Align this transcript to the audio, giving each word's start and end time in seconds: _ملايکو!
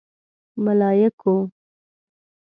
_ملايکو! 0.63 1.35